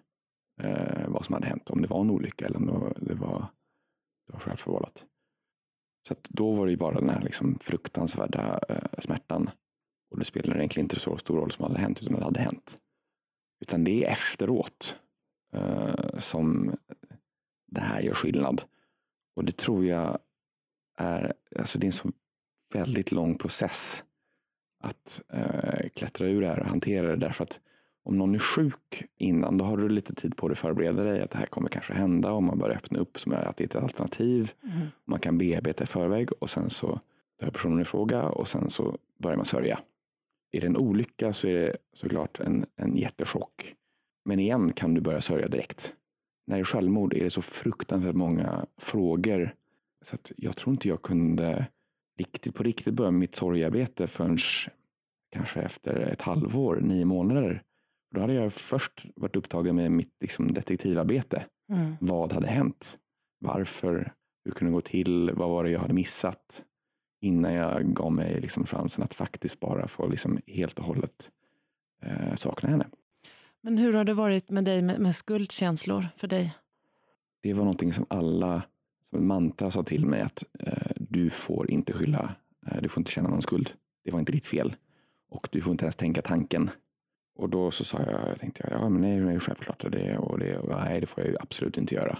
[0.61, 1.69] eh, vad som hade hänt.
[1.69, 3.45] Om det var en olycka eller om det var, det var,
[4.27, 5.05] det var självförvållat.
[6.07, 9.49] Så att då var det ju bara den här liksom fruktansvärda eh, smärtan.
[10.11, 12.77] Och det spelade egentligen inte så stor roll som hade hänt, utan det hade hänt.
[13.61, 14.99] Utan det är efteråt
[15.53, 16.75] eh, som
[17.67, 18.63] det här gör skillnad.
[19.35, 20.17] Och det tror jag
[20.97, 22.11] är, alltså det är en så
[22.73, 24.03] väldigt lång process
[24.83, 27.15] att eh, klättra ur det här och hantera det.
[27.15, 27.59] Därför att
[28.05, 31.21] om någon är sjuk innan, då har du lite tid på dig att förbereda dig
[31.21, 32.31] att det här kommer kanske hända.
[32.31, 34.51] Och man börjar öppna upp som att det är ett alternativ.
[34.63, 34.87] Mm.
[35.05, 36.99] Man kan bearbeta i förväg och sen så
[37.41, 39.79] dör personen i fråga och sen så börjar man sörja.
[40.51, 43.73] Är det en olycka så är det såklart en, en jättechock.
[44.25, 45.93] Men igen kan du börja sörja direkt.
[46.47, 49.53] När det är självmord är det så fruktansvärt många frågor.
[50.01, 51.67] Så att jag tror inte jag kunde
[52.17, 54.37] riktigt på riktigt börja mitt sorgarbete förrän
[55.31, 57.63] kanske efter ett halvår, nio månader.
[58.15, 61.45] Då hade jag först varit upptagen med mitt liksom, detektivarbete.
[61.71, 61.95] Mm.
[61.99, 62.97] Vad hade hänt?
[63.39, 64.13] Varför?
[64.45, 65.31] Hur kunde det gå till?
[65.33, 66.63] Vad var det jag hade missat?
[67.21, 71.31] Innan jag gav mig liksom chansen att faktiskt bara få liksom helt och hållet
[72.01, 72.87] eh, sakna henne.
[73.61, 76.55] Men hur har det varit med dig med, med skuldkänslor för dig?
[77.41, 78.63] Det var någonting som alla
[79.09, 82.35] som en mantra sa till mig att eh, du får inte skylla,
[82.67, 83.71] eh, du får inte känna någon skuld.
[84.03, 84.75] Det var inte ditt fel.
[85.29, 86.69] Och du får inte ens tänka tanken.
[87.35, 90.17] Och då så sa jag, jag tänkte jag, ja men det är ju självklart det
[90.17, 92.17] och det och nej det får jag ju absolut inte göra.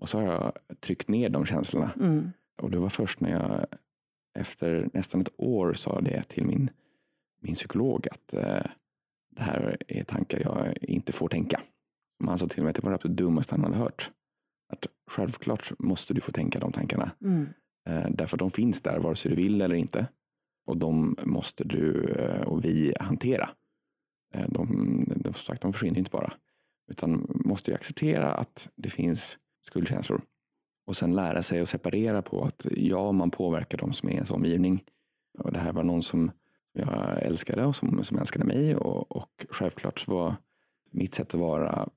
[0.00, 1.90] Och så har jag tryckt ner de känslorna.
[2.00, 2.30] Mm.
[2.62, 3.66] Och det var först när jag
[4.38, 6.70] efter nästan ett år sa det till min,
[7.40, 8.66] min psykolog att eh,
[9.36, 11.60] det här är tankar jag inte får tänka.
[12.18, 14.10] Men han sa till mig att det var det absolut dummaste han hade hört.
[14.72, 17.10] Att självklart måste du få tänka de tankarna.
[17.20, 17.46] Mm.
[17.88, 20.06] Eh, därför att de finns där vare sig du vill eller inte.
[20.66, 23.48] Och de måste du eh, och vi hantera.
[24.34, 26.32] Eh, de, de, som sagt, de försvinner inte bara.
[26.90, 30.22] Utan måste ju acceptera att det finns skuldkänslor.
[30.86, 34.14] Och sen lära sig att separera på att ja, man påverkar de som är i
[34.14, 34.84] ens omgivning.
[35.38, 36.30] Och det här var någon som
[36.72, 38.76] jag älskade och som, som älskade mig.
[38.76, 40.36] Och, och självklart var
[40.90, 41.88] mitt sätt att vara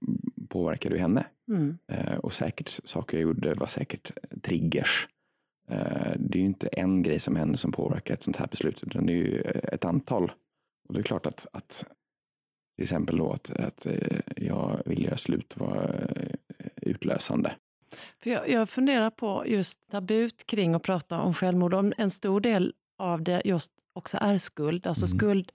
[0.49, 1.25] påverkade ju henne.
[1.49, 1.77] Mm.
[1.91, 5.07] Eh, och säkert saker jag gjorde var säkert triggers.
[5.69, 8.83] Eh, det är ju inte en grej som händer som påverkar ett sånt här beslut,
[8.83, 10.31] utan det är ju ett antal.
[10.87, 11.85] Och det är klart att, att
[12.77, 16.07] till exempel då att, att eh, jag vill göra slut var
[16.57, 17.55] eh, utlösande.
[18.23, 21.73] För jag, jag funderar på just tabut kring att prata om självmord.
[21.73, 24.87] Om en stor del av det just också är skuld.
[24.87, 25.19] Alltså Mm.
[25.19, 25.51] skuld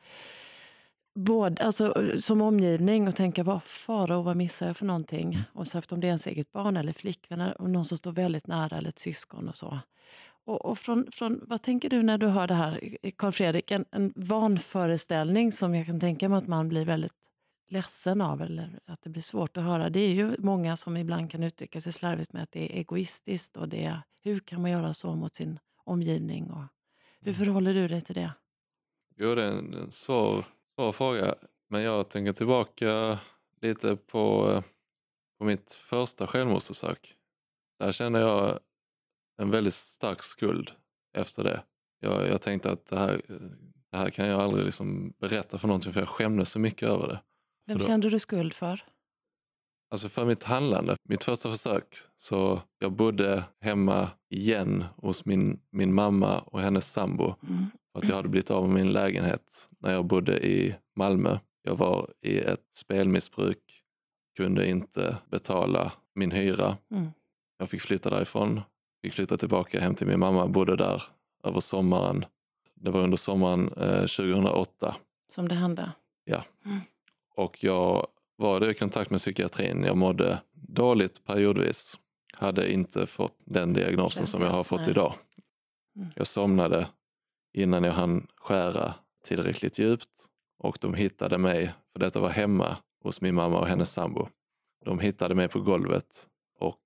[1.14, 5.32] både, alltså, som omgivning och tänka vad faro, vad missar jag för någonting?
[5.32, 5.42] Mm.
[5.52, 8.12] Och så efter om det är ens eget barn eller flickvän eller någon som står
[8.12, 9.78] väldigt nära eller ett syskon och så.
[10.44, 13.70] Och, och från, från, vad tänker du när du hör det här, Karl Fredrik?
[13.70, 17.12] En, en vanföreställning som jag kan tänka mig att man blir väldigt
[17.68, 19.90] ledsen av eller att det blir svårt att höra.
[19.90, 23.56] Det är ju många som ibland kan uttrycka sig slarvigt med att det är egoistiskt
[23.56, 26.50] och det är, hur kan man göra så mot sin omgivning?
[26.50, 26.64] Och
[27.20, 28.32] hur förhåller du dig till det?
[29.16, 31.34] Jo, det är en, en svår, svår fråga.
[31.68, 33.18] Men jag tänker tillbaka
[33.60, 34.62] lite på, eh,
[35.38, 37.14] på mitt första självmordsförsök.
[37.78, 38.58] Där kände jag
[39.42, 40.70] en väldigt stark skuld
[41.18, 41.62] efter det.
[42.00, 43.20] Jag, jag tänkte att det här,
[43.90, 47.08] det här kan jag aldrig liksom berätta för någonting för jag skämdes så mycket över
[47.08, 47.20] det.
[47.66, 48.84] Vem då- kände du skuld för?
[49.90, 55.94] Alltså för mitt handlande, mitt första försök, så jag bodde hemma igen hos min, min
[55.94, 57.34] mamma och hennes sambo.
[57.48, 57.66] Mm.
[57.92, 61.38] För att jag hade blivit av med min lägenhet när jag bodde i Malmö.
[61.62, 63.82] Jag var i ett spelmissbruk,
[64.36, 66.76] kunde inte betala min hyra.
[66.94, 67.10] Mm.
[67.58, 68.60] Jag fick flytta därifrån,
[69.02, 71.02] fick flytta tillbaka hem till min mamma, bodde där
[71.44, 72.24] över sommaren.
[72.74, 74.96] Det var under sommaren eh, 2008
[75.28, 75.92] Som det hände?
[77.36, 79.84] och jag var i kontakt med psykiatrin.
[79.84, 81.98] Jag mådde dåligt periodvis.
[82.32, 84.90] Hade inte fått den diagnosen som jag har fått Nej.
[84.90, 85.14] idag.
[85.96, 86.08] Mm.
[86.16, 86.88] Jag somnade
[87.54, 90.26] innan jag hann skära tillräckligt djupt
[90.58, 94.28] och de hittade mig, för detta var hemma hos min mamma och hennes sambo.
[94.84, 96.80] De hittade mig på golvet och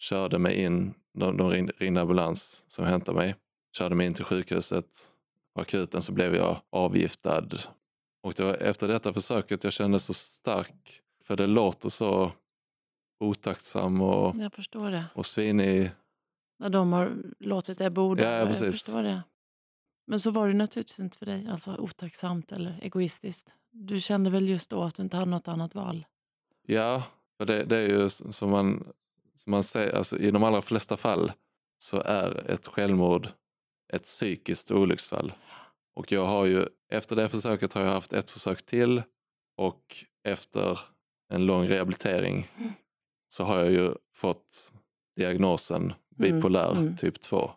[0.00, 0.94] körde mig in.
[1.14, 3.34] De, de ringde, ambulans som hämtade mig,
[3.76, 5.10] körde mig in till sjukhuset.
[5.54, 7.48] På akuten så blev jag avgiftad
[8.22, 12.32] och det var efter detta försöket jag kände så stark, för det låter så
[13.20, 15.04] otacksam och, Jag förstår det.
[15.14, 15.90] och svinig.
[16.58, 18.24] När de har låtit det bo där.
[18.24, 18.66] Ja, ja, Jag precis.
[18.66, 19.22] förstår det.
[20.06, 21.48] Men så var det naturligtvis inte för dig.
[21.50, 23.54] Alltså otacksamt eller egoistiskt.
[23.70, 26.06] Du kände väl just då att du inte hade något annat val?
[26.66, 27.02] Ja,
[27.38, 28.92] för det, det är ju som man,
[29.46, 31.32] man säger, alltså, i de allra flesta fall
[31.78, 33.28] så är ett självmord
[33.92, 35.32] ett psykiskt olycksfall.
[35.96, 39.02] Och jag har ju, efter det försöket har jag haft ett försök till
[39.56, 40.80] och efter
[41.32, 42.72] en lång rehabilitering Mm.
[43.28, 44.72] så har jag ju fått
[45.16, 46.96] diagnosen bipolär mm.
[46.96, 47.50] typ 2.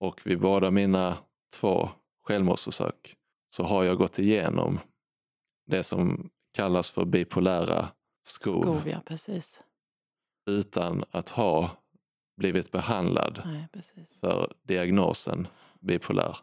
[0.00, 1.16] Och vid båda mina
[1.60, 1.90] två
[2.26, 3.16] självmordsförsök
[3.50, 4.80] så har jag gått igenom
[5.66, 7.88] det som kallas för bipolära
[8.26, 9.64] skov, Skov, ja precis.
[10.46, 11.70] Utan att ha
[12.36, 13.68] blivit behandlad Nej,
[14.20, 15.48] för diagnosen
[15.80, 16.36] bipolär.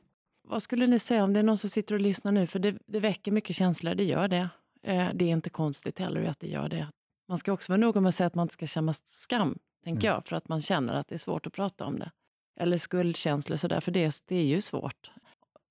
[0.48, 2.48] Vad skulle ni säga om det är någon som sitter och lyssnar nu?
[2.48, 4.50] För det, det väcker mycket känslor, det gör det.
[4.84, 6.88] Eh, det är inte konstigt heller att det gör det.
[7.28, 10.08] Man ska också vara noga med att säga att man inte ska känna skam, tänker
[10.08, 10.16] Mm.
[10.16, 12.12] jag, för att man känner att det är svårt att prata om det.
[12.60, 15.12] Eller skuldkänslor, så där, för det, det är ju svårt.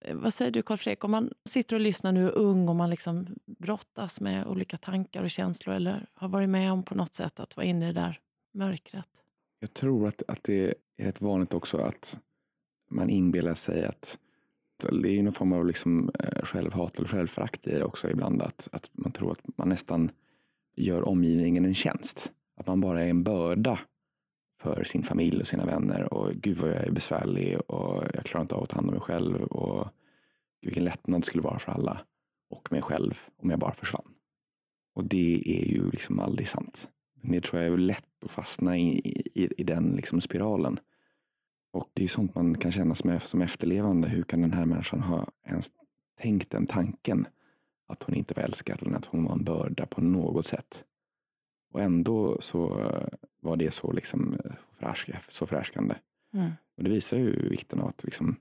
[0.00, 2.68] Eh, vad säger du Carl Fredrik, om man sitter och lyssnar nu och är ung
[2.68, 6.94] och man liksom brottas med olika tankar och känslor eller har varit med om på
[6.94, 8.20] något sätt att vara inne i det där
[8.54, 9.08] mörkret?
[9.60, 12.18] Jag tror att, att det är rätt vanligt också att
[12.90, 14.18] man inbillar sig att
[15.02, 18.42] det är någon form av liksom eh, självhat eller självförakt i det också ibland.
[18.42, 20.10] Att, att man tror att man nästan
[20.76, 22.32] gör omgivningen en tjänst.
[22.56, 23.78] Att man bara är en börda
[24.62, 26.14] för sin familj och sina vänner.
[26.14, 27.79] Och gud vad jag är besvärlig och
[28.20, 29.42] jag klarar inte av att ta hand om mig själv.
[29.42, 29.88] Och
[30.62, 32.00] vilken lättnad det skulle vara för alla
[32.50, 34.14] och mig själv om jag bara försvann.
[34.94, 36.88] Och det är ju liksom aldrig sant.
[37.22, 38.98] Men det tror jag är lätt att fastna i,
[39.34, 40.78] i, i den liksom spiralen.
[41.72, 44.08] Och det är ju sånt man kan känna som, som efterlevande.
[44.08, 45.70] Hur kan den här människan ha ens
[46.20, 47.26] tänkt den tanken?
[47.88, 50.84] Att hon inte var älskad eller att hon var en börda på något sätt.
[51.72, 52.90] Och ändå så
[53.40, 54.36] var det så, liksom,
[54.72, 55.94] förärska, så förärskande.
[56.34, 56.50] Mm.
[56.80, 58.36] Och det visar ju vikten av att liksom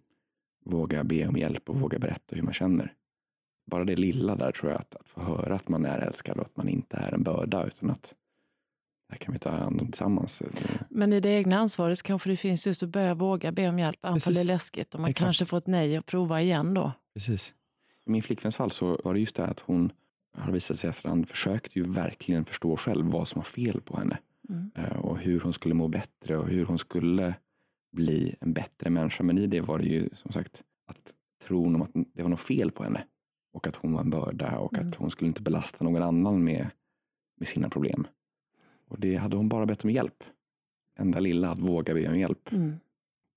[0.65, 2.93] våga be om hjälp och våga berätta hur man känner.
[3.71, 6.45] Bara det lilla där tror jag, att, att få höra att man är älskad och
[6.45, 8.01] att man inte är en börda utan att
[9.07, 10.41] det här kan vi ta hand om tillsammans.
[10.89, 14.05] Men i det egna ansvaret kanske det finns just att börja våga be om hjälp,
[14.05, 14.37] anfall Precis.
[14.37, 15.25] är läskigt och man Exakt.
[15.25, 16.91] kanske får ett nej och prova igen då.
[17.13, 17.53] Precis.
[18.05, 19.91] I min flickväns fall så var det just det här att hon
[20.37, 24.17] har visat sig efterhand försökte ju verkligen förstå själv vad som var fel på henne.
[24.49, 24.71] Mm.
[24.75, 27.33] Eh, Och hur hon skulle må bättre och hur hon skulle
[27.91, 29.23] bli en bättre människa.
[29.23, 32.39] Men i det var det ju som sagt att tron om att det var något
[32.39, 33.05] fel på henne.
[33.53, 34.87] Och att hon var en börda och Mm.
[34.87, 36.69] att hon skulle inte belasta någon annan med,
[37.37, 38.07] med sina problem.
[38.87, 40.23] Och det hade hon bara bett om hjälp.
[40.99, 42.51] enda lilla, att våga be om hjälp.
[42.51, 42.79] Mm.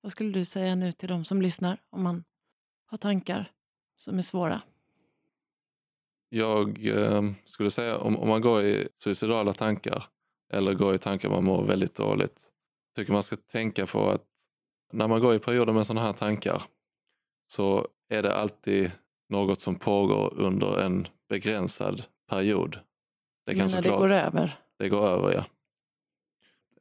[0.00, 2.24] Vad skulle du säga nu till de som lyssnar om man
[2.86, 3.52] har tankar
[3.96, 4.62] som är svåra?
[6.28, 10.04] Jag eh, skulle säga om, om man går i suicidala tankar
[10.52, 12.48] eller går i tankar man mår väldigt dåligt.
[12.96, 14.31] tycker man ska tänka på att
[14.92, 16.62] när man går i perioder med sådana här tankar
[17.46, 18.90] så är det alltid
[19.28, 22.78] något som pågår under en begränsad period.
[23.46, 24.58] Det kan när det går över?
[24.78, 25.44] Det går över, ja.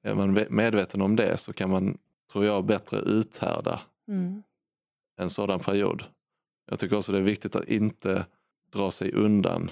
[0.03, 1.97] Är man medveten om det så kan man,
[2.31, 4.43] tror jag, bättre uthärda mm.
[5.17, 6.03] en sådan period.
[6.69, 8.25] Jag tycker också det är viktigt att inte
[8.73, 9.71] dra sig undan.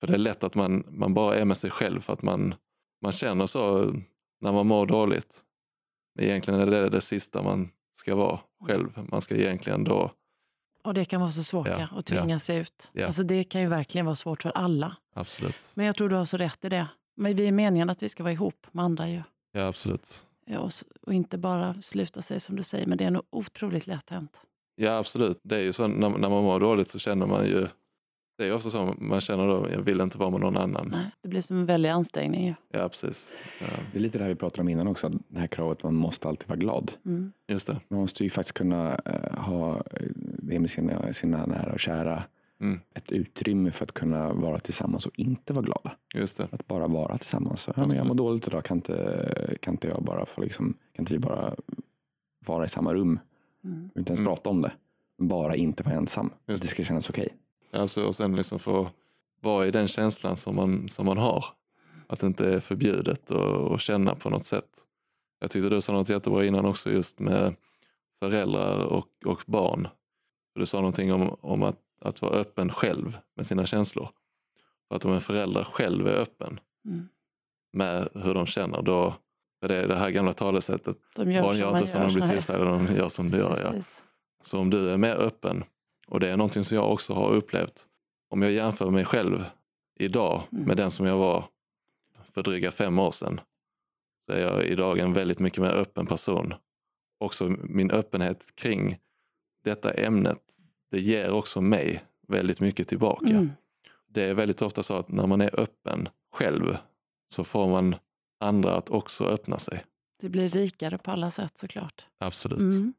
[0.00, 2.54] För det är lätt att man, man bara är med sig själv för att man,
[3.02, 3.92] man känner så
[4.40, 5.44] när man mår dåligt.
[6.18, 9.08] Egentligen är det det sista man ska vara själv.
[9.10, 10.10] Man ska egentligen då...
[10.84, 12.38] Och det kan vara så svårt ja, att tvinga ja.
[12.38, 12.90] sig ut.
[12.92, 13.06] Ja.
[13.06, 14.96] Alltså det kan ju verkligen vara svårt för alla.
[15.14, 15.72] Absolut.
[15.74, 16.88] Men jag tror du har så rätt i det.
[17.16, 19.22] Men vi är meningen att vi ska vara ihop med andra ju.
[19.52, 20.26] Ja, absolut.
[20.58, 20.70] Och,
[21.02, 24.42] och, inte bara sluta sig som du säger, men det är nog otroligt lätt hänt.
[24.76, 25.40] Ja, absolut.
[25.42, 27.68] Det är ju så när, när man mår dåligt så känner man ju
[28.36, 30.88] det är ofta så man känner då, jag vill inte vara med någon annan.
[30.92, 32.54] Nej, det blir som en väldig ansträngning ju.
[32.72, 33.32] Ja, precis.
[33.60, 33.66] Ja.
[33.92, 35.94] Det är lite det här vi pratade om innan också, det här kravet att man
[35.94, 36.92] måste alltid vara glad.
[37.06, 37.32] Mm.
[37.48, 37.80] Just det.
[37.88, 39.82] Man måste ju faktiskt kunna uh, ha
[40.38, 42.22] det med sina, sina nära och kära.
[42.60, 42.80] Mm.
[42.94, 45.92] Ett utrymme för att kunna vara tillsammans och inte vara glada.
[46.14, 46.48] Just det.
[46.50, 47.68] Att bara vara tillsammans.
[47.76, 51.02] Ja, men jag mår dåligt idag, kan inte, kan inte jag bara få liksom, kan
[51.02, 51.54] inte vi bara
[52.46, 53.18] vara i samma rum?
[53.64, 53.90] Mm.
[53.96, 54.24] Inte ens mm.
[54.24, 54.72] prata om det.
[55.18, 56.30] Bara inte vara ensam.
[56.46, 56.62] Just.
[56.62, 57.26] Det ska kännas okej.
[57.26, 57.38] Okay.
[57.74, 58.90] Alltså, och sen liksom få
[59.40, 61.44] vara i den känslan som man, som man har.
[62.06, 64.68] Att det inte är förbjudet att känna på något sätt.
[65.40, 67.54] Jag tyckte du sa något jättebra innan också just med
[68.18, 69.88] föräldrar och, och barn.
[70.54, 74.08] Du sa någonting om, om att, att vara öppen själv med sina känslor.
[74.88, 77.08] För att om en förälder själv är öppen mm.
[77.72, 79.14] med hur de känner då,
[79.60, 82.26] för det är det här gamla talesättet, de gör barn gör inte som de blir
[82.26, 83.58] tillsagda, de gör som du gör.
[83.62, 83.82] Ja.
[84.42, 85.64] Så om du är mer öppen
[86.06, 87.86] och det är någonting som jag också har upplevt.
[88.30, 89.44] Om jag jämför mig själv
[89.98, 90.64] idag mm.
[90.64, 91.44] med den som jag var
[92.28, 93.40] för dryga fem år sedan
[94.26, 96.54] så är jag idag en väldigt mycket mer öppen person.
[97.20, 98.98] Också min öppenhet kring
[99.64, 100.40] detta ämnet,
[100.90, 103.26] det ger också mig väldigt mycket tillbaka.
[103.26, 103.50] Mm.
[104.08, 106.76] Det är väldigt ofta så att när man är öppen själv
[107.28, 107.96] så får man
[108.40, 109.84] andra att också öppna sig.
[110.20, 112.06] Det blir rikare på alla sätt såklart.
[112.18, 112.60] Absolut.
[112.60, 112.94] Mm.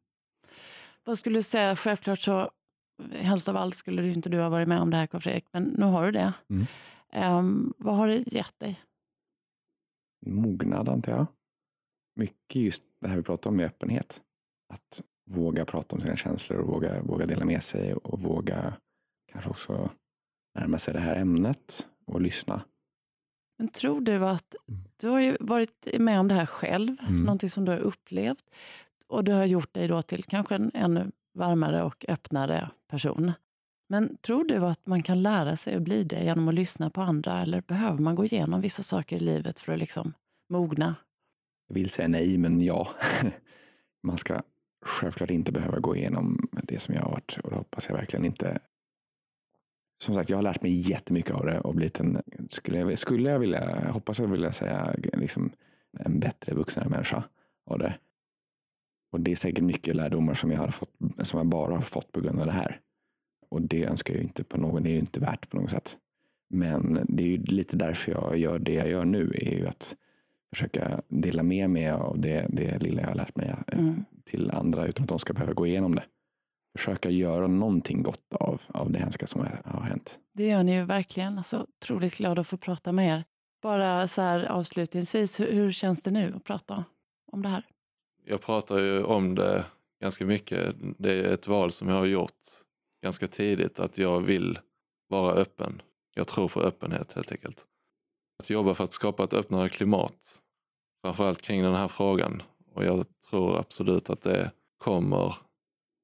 [1.03, 2.51] Vad skulle du säga, självklart så
[3.11, 5.45] helst av allt skulle du inte du ha varit med om det här Carl Fredrik,
[5.51, 6.33] men nu har du det.
[6.49, 6.65] Mm.
[7.37, 8.79] Um, vad har det gett dig?
[10.25, 11.25] Mognad antar jag.
[12.15, 14.21] Mycket just det här vi pratar om med öppenhet.
[14.73, 18.73] Att våga prata om sina känslor och våga, våga dela med sig och våga
[19.31, 19.89] kanske också
[20.59, 22.61] närma sig det här ämnet och lyssna.
[23.57, 24.81] Men tror du att, mm.
[24.97, 27.21] du har ju varit med om det här själv, mm.
[27.21, 28.49] någonting som du har upplevt
[29.07, 33.31] och det har gjort dig då till kanske en ännu varmare och öppnare person.
[33.89, 37.01] Men tror du att man kan lära sig att bli det genom att lyssna på
[37.01, 40.13] andra eller behöver man gå igenom vissa saker i livet för att liksom
[40.49, 40.95] mogna?
[41.67, 42.87] Jag vill säga nej, men ja.
[44.03, 44.41] man ska
[44.85, 48.25] självklart inte behöva gå igenom det som jag har varit och det hoppas jag verkligen
[48.25, 48.59] inte.
[50.03, 53.29] Som sagt, jag har lärt mig jättemycket av det och blivit en, skulle jag, skulle
[53.29, 55.51] jag vilja, hoppas jag vilja säga, liksom
[55.99, 57.23] en bättre vuxnare människa
[57.65, 57.97] av det.
[59.11, 60.91] Och det är säkert mycket lärdomar som jag, har fått,
[61.23, 62.81] som jag bara har fått på grund av det här.
[63.49, 65.97] Och det önskar jag inte på någon, det är inte värt på något sätt.
[66.49, 69.95] Men det är ju lite därför jag gör det jag gör nu, är ju att
[70.53, 74.05] försöka dela med mig av det, det lilla jag har lärt mig eh, mm.
[74.25, 76.03] till andra utan att de ska behöva gå igenom det.
[76.77, 80.19] Försöka göra någonting gott av, av det hemska som har hänt.
[80.33, 81.37] Det gör ni ju verkligen.
[81.37, 83.23] Alltså, otroligt glad att få prata med er.
[83.61, 86.85] Bara så här avslutningsvis, hur, hur känns det nu att prata
[87.31, 87.65] om det här?
[88.25, 89.65] jag pratar ju om det
[90.01, 90.75] ganska mycket.
[90.97, 92.31] Det är ett val som jag har gjort
[93.05, 94.59] ganska tidigt, att jag vill
[95.07, 95.81] vara öppen.
[96.15, 97.65] Jag tror på öppenhet helt enkelt.
[98.39, 100.41] Att jobba för att skapa ett öppnare klimat,
[101.01, 102.43] framförallt kring den här frågan.
[102.73, 105.35] Och jag tror absolut att det kommer,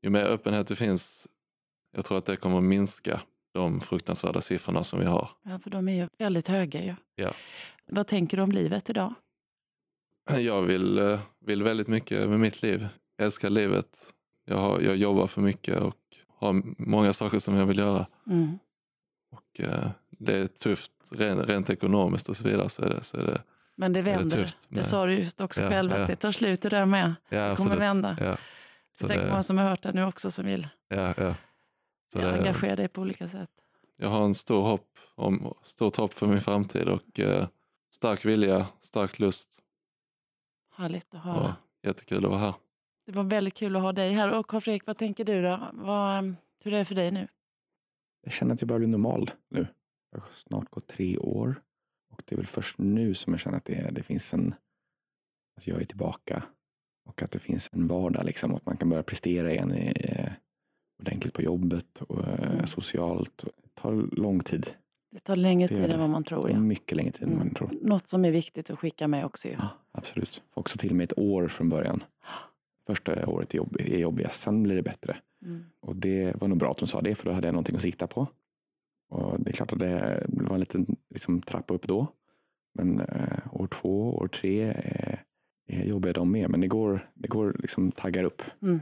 [0.04, 1.28] ju mer öppenhet det finns,
[1.96, 3.22] jag tror att det kommer minska
[3.54, 5.30] de fruktansvärda siffrorna som vi har.
[5.44, 6.96] Ja, för de är ju väldigt höga ju.
[7.16, 7.34] Ja.
[7.88, 9.14] Vad tänker du om livet idag?
[10.38, 12.88] Jag vill, eh, vill väldigt mycket med mitt liv.
[13.18, 14.14] Jag älskar livet.
[14.46, 15.96] Jag, har, jag jobbar för mycket och
[16.42, 18.08] har många saker som jag vill göra.
[18.28, 18.60] Mm.
[19.32, 22.70] Och eh, Det är tufft rent, rent ekonomiskt och så vidare.
[22.70, 23.42] Så är det, så är det,
[23.76, 24.38] Men det vänder.
[24.38, 26.06] Det, med, det sa du just också ja, själv, att ja.
[26.06, 27.16] det tar slut det där med.
[27.30, 28.18] Ja, det kommer vända.
[28.20, 28.26] Ja.
[28.26, 31.36] det är säkert många som har hört det nu också som vill ja, ja.
[32.14, 33.50] Så ja, engagera dig på olika sätt.
[33.98, 37.48] Jag har en stor hopp, om, stort hopp för min framtid och eh,
[37.94, 39.62] stark vilja, stark lust
[40.76, 41.56] Härligt att Och höra.
[41.84, 42.54] jättekul att vara här.
[43.06, 44.32] Det var väldigt kul att ha dig här.
[44.32, 45.70] Och Carl Fredrik, vad tänker du då?
[45.74, 47.28] Vad, hur är det för dig nu?
[48.24, 49.68] Jag känner att jag börjar bli normal nu.
[50.12, 51.56] Jag har snart gått tre år.
[52.14, 54.54] Och det är väl först nu som jag känner att det, det finns en...
[55.58, 56.44] Att jag är tillbaka.
[57.10, 58.56] Och att det finns en vardag liksom.
[58.56, 60.32] Att man kan börja prestera igen i, eh,
[61.00, 62.68] ordentligt på jobbet och eh, Mm.
[62.68, 63.44] socialt.
[63.64, 64.68] Det tar lång tid.
[65.12, 66.50] Det tar längre tid än vad man tror.
[66.52, 66.60] Ja.
[66.60, 67.40] mycket längre tid än Mm.
[67.40, 67.72] man tror.
[67.82, 69.48] Något som är viktigt att skicka med också.
[69.48, 69.54] Ju.
[69.54, 70.44] Ja, absolut.
[70.48, 72.04] Får också till mig ett år från början.
[72.88, 75.18] Första året är, jobb, är jobbigast, sen blir det bättre.
[75.46, 75.64] Mm.
[75.82, 77.82] Och det var nog bra att de sa det, för då hade jag någonting att
[77.82, 78.28] sikta på.
[79.10, 82.08] Och det är klart att det var en liten liksom, trappa upp då.
[82.74, 85.18] Men eh, år två, år tre eh,
[85.68, 86.50] är jobbiga de med.
[86.50, 88.42] Men det går, det går liksom taggar upp.
[88.62, 88.80] Mm.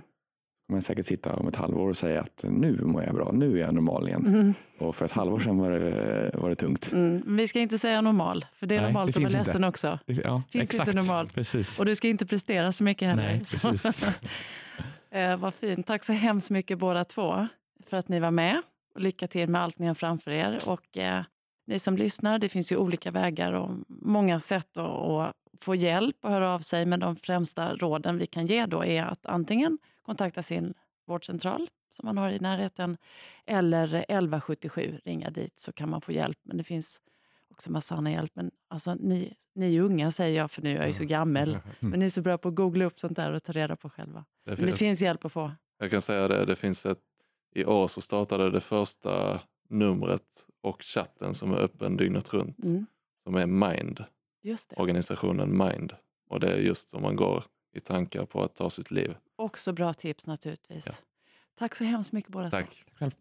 [0.69, 3.57] Kommer jag säkert sitta om ett halvår och säga att nu mår jag bra, nu
[3.57, 4.27] är jag normal igen.
[4.27, 4.53] Mm.
[4.79, 6.91] Och för ett halvår sedan var det, var det tungt.
[6.91, 7.23] Mm.
[7.37, 9.99] Vi ska inte säga normal, för det är Nej, normalt det att vara ledsen också.
[10.05, 11.33] Det, ja, Finns inte normalt.
[11.33, 11.79] Precis.
[11.79, 13.23] Och du ska inte prestera så mycket heller.
[13.23, 14.03] Nej, precis.
[15.11, 15.87] eh, vad fint.
[15.87, 17.47] Tack så hemskt mycket båda två
[17.85, 18.61] för att ni var med.
[18.95, 20.57] Och lycka till med allt ni har framför er.
[20.67, 21.23] Och eh,
[21.67, 26.15] ni som lyssnar, det finns ju olika vägar och många sätt att, att få hjälp
[26.21, 26.85] och höra av sig.
[26.85, 29.77] Men de främsta råden vi kan ge då är att antingen
[30.09, 30.73] kontakta sin
[31.07, 32.97] vårdcentral som man har i närheten
[33.45, 36.37] eller 1177, ringa dit så kan man få hjälp.
[36.43, 37.01] Men det finns
[37.51, 38.31] också massa annan hjälp.
[38.35, 41.57] Men alltså, ni, ni unga säger jag, för nu är jag ju så gammal.
[41.79, 43.89] Men ni är så bra på att googla upp sånt där och ta reda på
[43.89, 44.25] själva.
[44.45, 45.51] Det Men det finns, finns hjälp att få.
[45.79, 47.03] jag kan säga det, det finns ett,
[47.55, 52.65] i år så startade det första numret och chatten som är öppen dygnet runt.
[52.65, 52.85] Mm.
[53.23, 54.03] Som är Mind,
[54.77, 55.93] organisationen Mind.
[56.29, 57.43] Och det är just om man går
[57.73, 59.15] i tankar på att ta sitt liv.
[59.35, 60.85] Också bra tips naturligtvis.
[60.87, 60.93] Ja.
[61.55, 62.57] Tack så hemskt mycket båda två.
[62.57, 62.85] Tack.
[62.93, 63.11] Själv.